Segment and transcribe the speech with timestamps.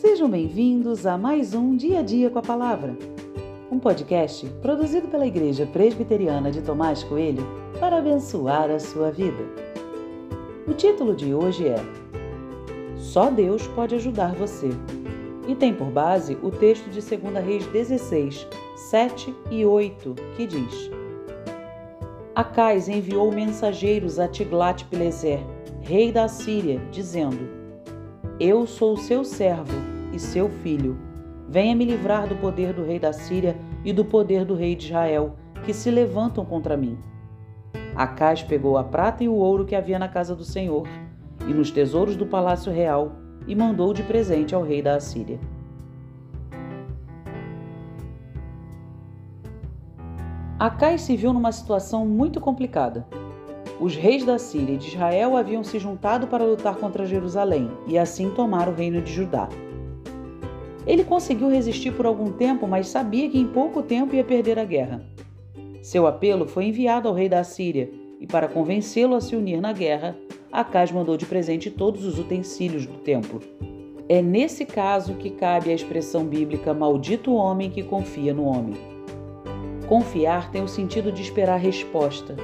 [0.00, 2.96] Sejam bem-vindos a mais um Dia a Dia com a Palavra,
[3.68, 7.44] um podcast produzido pela Igreja Presbiteriana de Tomás Coelho
[7.80, 9.42] para abençoar a sua vida.
[10.68, 11.78] O título de hoje é
[12.96, 14.70] Só Deus pode ajudar você
[15.48, 20.92] e tem por base o texto de 2 Reis 16, 7 e 8, que diz:
[22.36, 25.40] Acais enviou mensageiros a Tiglat-Pileser,
[25.80, 27.67] rei da Síria, dizendo:
[28.40, 29.74] Eu sou seu servo
[30.12, 30.96] e seu filho.
[31.48, 34.86] Venha me livrar do poder do rei da Síria e do poder do rei de
[34.86, 36.96] Israel, que se levantam contra mim.
[37.96, 40.86] Acais pegou a prata e o ouro que havia na casa do Senhor
[41.48, 45.40] e nos tesouros do palácio real e mandou de presente ao rei da Assíria.
[50.60, 53.04] Acais se viu numa situação muito complicada.
[53.80, 57.96] Os reis da Síria e de Israel haviam se juntado para lutar contra Jerusalém e
[57.96, 59.48] assim tomar o reino de Judá.
[60.86, 64.64] Ele conseguiu resistir por algum tempo, mas sabia que em pouco tempo ia perder a
[64.64, 65.04] guerra.
[65.82, 69.72] Seu apelo foi enviado ao rei da Síria e, para convencê-lo a se unir na
[69.72, 70.16] guerra,
[70.50, 73.40] Acaz mandou de presente todos os utensílios do templo.
[74.08, 78.74] É nesse caso que cabe a expressão bíblica maldito o homem que confia no homem.
[79.86, 82.34] Confiar tem o sentido de esperar resposta.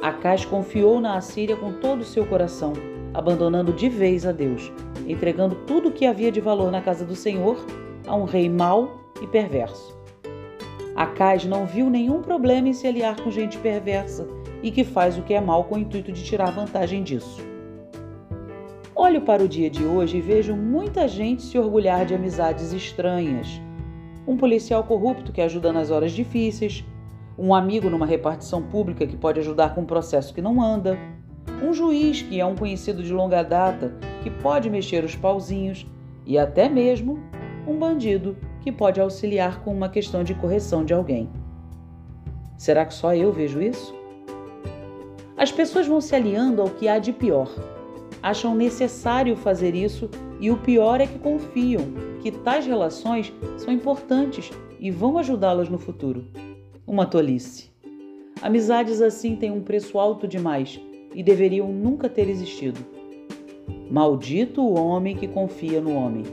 [0.00, 2.72] Acaz confiou na Assíria com todo o seu coração,
[3.12, 4.72] abandonando de vez a Deus,
[5.06, 7.56] entregando tudo o que havia de valor na casa do Senhor
[8.06, 9.98] a um rei mau e perverso.
[10.94, 14.26] Acaz não viu nenhum problema em se aliar com gente perversa
[14.62, 17.40] e que faz o que é mal com o intuito de tirar vantagem disso.
[18.94, 23.60] Olho para o dia de hoje e vejo muita gente se orgulhar de amizades estranhas.
[24.26, 26.84] Um policial corrupto que ajuda nas horas difíceis,
[27.38, 30.98] um amigo numa repartição pública que pode ajudar com um processo que não anda,
[31.62, 35.86] um juiz que é um conhecido de longa data que pode mexer os pauzinhos
[36.26, 37.20] e até mesmo
[37.66, 41.30] um bandido que pode auxiliar com uma questão de correção de alguém.
[42.56, 43.94] Será que só eu vejo isso?
[45.36, 47.48] As pessoas vão se aliando ao que há de pior.
[48.20, 50.10] Acham necessário fazer isso
[50.40, 51.84] e o pior é que confiam
[52.20, 54.50] que tais relações são importantes
[54.80, 56.26] e vão ajudá-las no futuro.
[56.88, 57.70] Uma tolice.
[58.40, 60.80] Amizades assim têm um preço alto demais
[61.14, 62.80] e deveriam nunca ter existido.
[63.90, 66.24] Maldito o homem que confia no homem.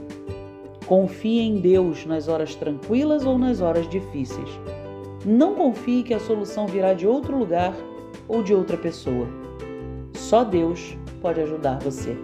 [0.86, 4.48] Confie em Deus nas horas tranquilas ou nas horas difíceis.
[5.26, 7.76] Não confie que a solução virá de outro lugar
[8.26, 9.28] ou de outra pessoa.
[10.14, 12.16] Só Deus pode ajudar você.